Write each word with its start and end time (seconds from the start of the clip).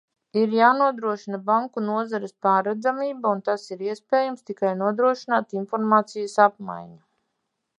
Ir 0.43 0.53
jānodrošina 0.59 1.39
banku 1.49 1.83
nozares 1.89 2.33
pārredzamība, 2.47 3.33
un 3.37 3.43
tas 3.49 3.67
ir 3.75 3.83
iespējams, 3.91 4.43
tikai 4.51 4.73
nodrošinot 4.81 5.55
informācijas 5.63 6.39
apmaiņu. 6.49 6.99